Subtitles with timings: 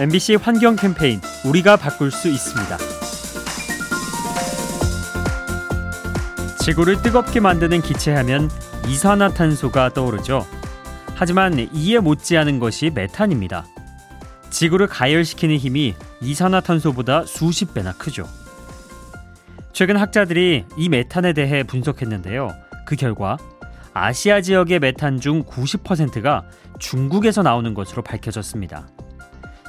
[0.00, 2.78] MBC 환경 캠페인 우리가 바꿀 수 있습니다.
[6.60, 8.48] 지구를 뜨겁게 만드는 기체 하면
[8.86, 10.46] 이산화탄소가 떠오르죠.
[11.16, 13.66] 하지만 이에 못지않은 것이 메탄입니다.
[14.50, 18.28] 지구를 가열시키는 힘이 이산화탄소보다 수십 배나 크죠.
[19.72, 22.54] 최근 학자들이 이 메탄에 대해 분석했는데요.
[22.86, 23.36] 그 결과
[23.94, 26.44] 아시아 지역의 메탄 중 90%가
[26.78, 28.86] 중국에서 나오는 것으로 밝혀졌습니다.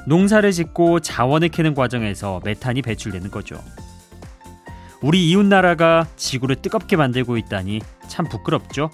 [0.08, 3.62] 농사를 짓고 자원을 캐는 과정에서 메탄이 배출되는 거죠.
[5.02, 8.89] 우리 이웃 나라가 지구를 뜨겁게 만들고 있다니 참 부끄럽죠.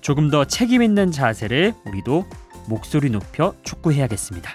[0.00, 2.26] 조금 더 책임 있는 자세를 우리도
[2.68, 4.52] 목소리 높여 촉구해야겠습니다.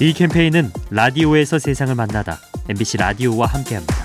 [0.00, 2.38] 이 캠페인은 라디오에서 세상을 만나다
[2.68, 4.03] MBC 라디오와 함께합니다.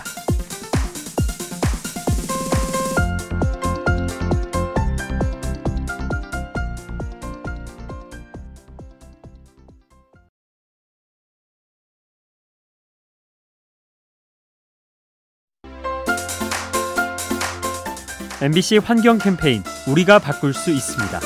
[18.41, 21.19] MBC 환경 캠페인 우리가 바꿀 수 있습니다.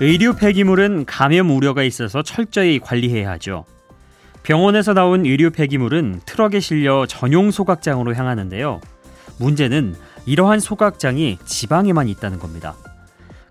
[0.00, 3.66] 의료 폐기물은 감염 우려가 있어서 철저히 관리해야 하죠.
[4.42, 8.80] 병원에서 나온 의료 폐기물은 트럭에 실려 전용 소각장으로 향하는데요.
[9.38, 12.74] 문제는 이러한 소각장이 지방에만 있다는 겁니다.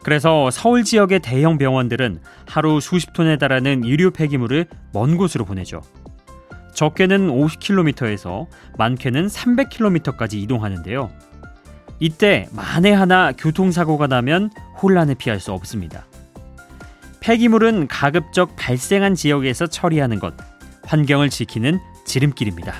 [0.01, 5.81] 그래서 서울 지역의 대형 병원들은 하루 수십 톤에 달하는 의료 폐기물을 먼 곳으로 보내죠.
[6.77, 8.45] 적게는 50km에서
[8.77, 11.09] 많게는 300km까지 이동하는데요.
[11.99, 16.05] 이때 만에 하나 교통사고가 나면 혼란을 피할 수 없습니다.
[17.19, 20.35] 폐기물은 가급적 발생한 지역에서 처리하는 것,
[20.83, 22.75] 환경을 지키는 지름길입니다.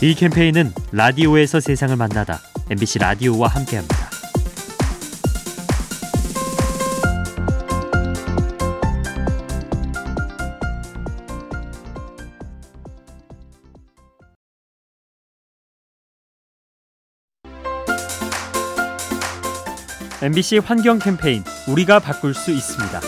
[0.00, 4.13] 이 캠페인은 라디오에서 세상을 만나다 MBC 라디오와 함께합니다.
[20.24, 22.98] MBC 환경 캠페인 우리가 바꿀 수 있습니다.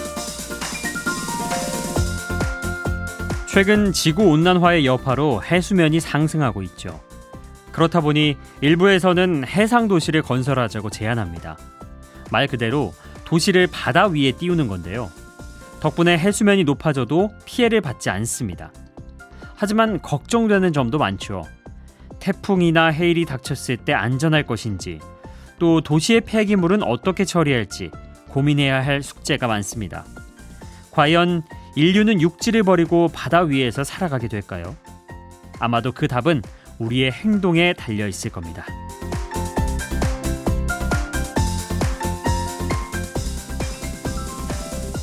[3.46, 7.00] 최근 지구 온난화의 여파로 해수면이 상승하고 있죠.
[7.72, 11.56] 그렇다 보니 일부에서는 해상 도시를 건설하자고 제안합니다.
[12.30, 12.92] 말 그대로
[13.24, 15.10] 도시를 바다 위에 띄우는 건데요.
[15.80, 18.70] 덕분에 해수면이 높아져도 피해를 받지 않습니다.
[19.54, 21.44] 하지만 걱정되는 점도 많죠.
[22.20, 25.00] 태풍이나 해일이 닥쳤을 때 안전할 것인지
[25.58, 27.90] 또 도시의 폐기물은 어떻게 처리할지
[28.28, 30.04] 고민해야 할 숙제가 많습니다.
[30.90, 31.42] 과연
[31.74, 34.76] 인류는 육지를 버리고 바다 위에서 살아가게 될까요?
[35.58, 36.42] 아마도 그 답은
[36.78, 38.66] 우리의 행동에 달려 있을 겁니다.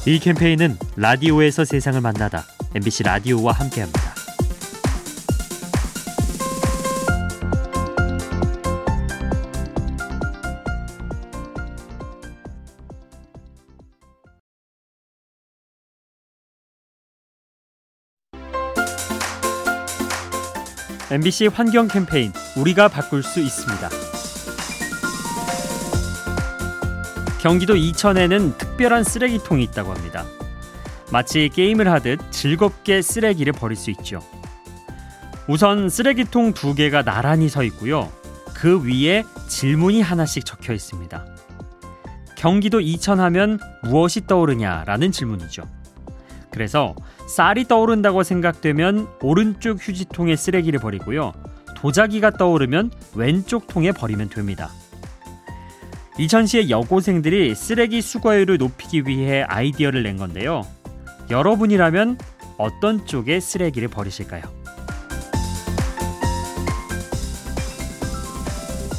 [0.05, 2.43] 이 캠페인은 라디오에서 세상을 만나다
[2.75, 4.12] MBC 라디오와 함께합니다.
[21.13, 23.87] MBC 환경 캠페인 우리가 바꿀 수 있습니다.
[27.39, 30.25] 경기도 이천에는 특별한 쓰레기통이 있다고 합니다.
[31.11, 34.21] 마치 게임을 하듯 즐겁게 쓰레기를 버릴 수 있죠.
[35.47, 38.11] 우선 쓰레기통 두 개가 나란히 서 있고요.
[38.55, 41.27] 그 위에 질문이 하나씩 적혀 있습니다.
[42.35, 45.61] 경기도 이천 하면 무엇이 떠오르냐라는 질문이죠.
[46.53, 46.95] 그래서
[47.27, 51.33] 쌀이 떠오른다고 생각되면 오른쪽 휴지통에 쓰레기를 버리고요.
[51.75, 54.69] 도자기가 떠오르면 왼쪽 통에 버리면 됩니다.
[56.19, 60.65] 이천시의 여고생들이 쓰레기 수거율을 높이기 위해 아이디어를 낸 건데요.
[61.31, 62.19] 여러분이라면
[62.59, 64.43] 어떤 쪽에 쓰레기를 버리실까요?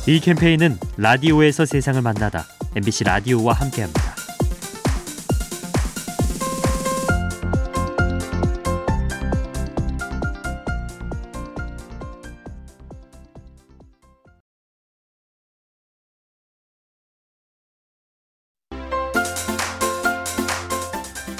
[0.08, 2.44] 이 캠페인은 라디오에서 세상을 만나다
[2.75, 4.13] MBC 라디오와 함께합니다.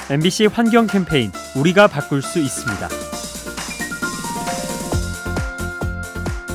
[0.07, 2.89] MBC 환경 캠페인 우리가 바꿀 수 있습니다.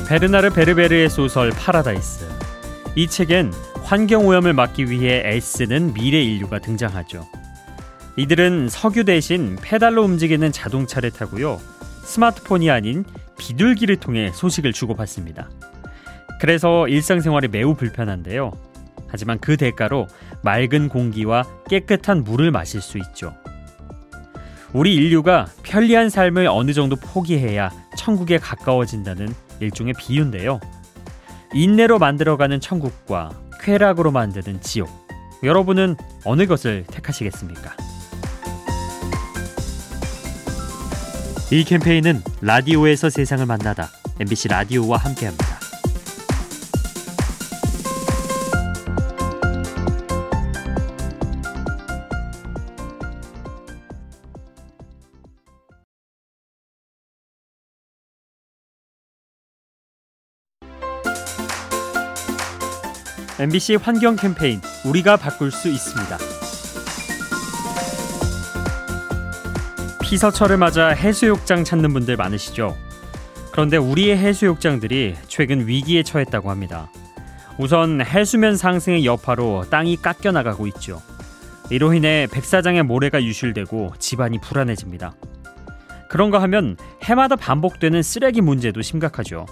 [0.07, 2.25] 베르나르 베르베르의 소설 파라다이스.
[2.95, 3.51] 이 책엔
[3.83, 7.27] 환경 오염을 막기 위해 애쓰는 미래 인류가 등장하죠.
[8.15, 11.59] 이들은 석유 대신 페달로 움직이는 자동차를 타고요.
[12.03, 13.03] 스마트폰이 아닌
[13.37, 15.49] 비둘기를 통해 소식을 주고받습니다.
[16.39, 18.53] 그래서 일상생활이 매우 불편한데요.
[19.11, 20.07] 하지만 그 대가로
[20.41, 23.35] 맑은 공기와 깨끗한 물을 마실 수 있죠.
[24.73, 30.61] 우리 인류가 편리한 삶을 어느 정도 포기해야 천국에 가까워진다는 일종의 비유인데요.
[31.53, 33.31] 인내로 만들어가는 천국과
[33.61, 34.89] 쾌락으로 만드는 지옥.
[35.43, 37.75] 여러분은 어느 것을 택하시겠습니까?
[41.51, 43.89] 이 캠페인은 라디오에서 세상을 만나다
[44.21, 45.60] MBC 라디오와 함께합니다.
[63.41, 66.15] MBC 환경 캠페인 우리가 바꿀 수 있습니다.
[69.99, 72.77] 피서철을 맞아 해수욕장 찾는 분들 많으시죠?
[73.51, 76.91] 그런데 우리의 해수욕장들이 최근 위기에 처했다고 합니다.
[77.57, 81.01] 우선 해수면 상승의 여파로 땅이 깎여 나가고 있죠.
[81.71, 85.15] 이로 인해 백사장의 모래가 유실되고 집안이 불안해집니다.
[86.09, 89.47] 그런가 하면 해마다 반복되는 쓰레기 문제도 심각하죠.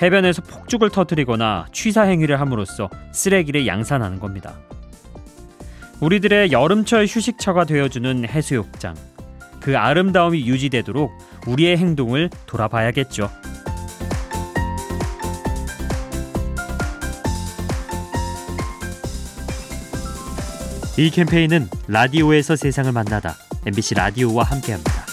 [0.00, 4.58] 해변에서 폭죽을 터뜨리거나 취사 행위를 함으로써 쓰레기를 양산하는 겁니다.
[6.00, 8.94] 우리들의 여름철 휴식처가 되어주는 해수욕장.
[9.60, 11.12] 그 아름다움이 유지되도록
[11.46, 13.30] 우리의 행동을 돌아봐야겠죠.
[20.96, 23.34] 이 캠페인은 라디오에서 세상을 만나다
[23.66, 25.03] MBC 라디오와 함께합니다.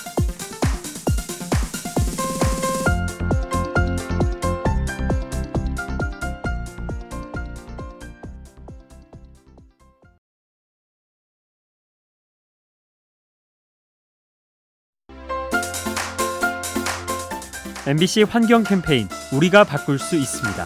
[17.87, 20.65] MBC 환경 캠페인 우리가 바꿀 수 있습니다.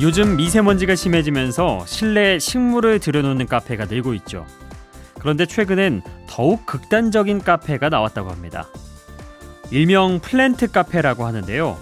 [0.00, 4.46] 요즘 미세먼지가 심해지면서 실내에 식물을 들여놓는 카페가 늘고 있죠.
[5.20, 8.66] 그런데 최근엔 더욱 극단적인 카페가 나왔다고 합니다.
[9.70, 11.76] 일명 플랜트 카페라고 하는데요.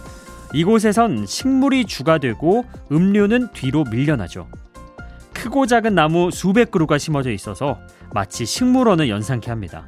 [0.52, 4.48] 이곳에선 식물이 주가 되고 음료는 뒤로 밀려나죠.
[5.32, 7.78] 크고 작은 나무 수백 그루가 심어져 있어서
[8.12, 9.86] 마치 식물원을 연상케 합니다.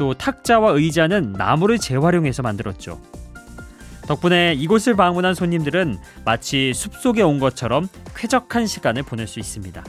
[0.00, 2.98] 또 탁자와 의자는 나무를 재활용해서 만들었죠.
[4.06, 7.86] 덕분에 이곳을 방문한 손님들은 마치 숲속에 온 것처럼
[8.16, 9.84] 쾌적한 시간을 보낼 수 있습니다.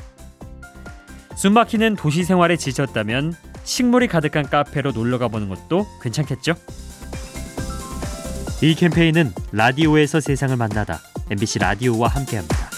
[1.38, 6.56] 숨막히는 도시 생활에 지쳤다면 식물이 가득한 카페로 놀러가 보는 것도 괜찮겠죠?
[8.62, 11.00] 이 캠페인은 라디오에서 세상을 만나다
[11.30, 12.70] MBC 라디오와 함께합니다.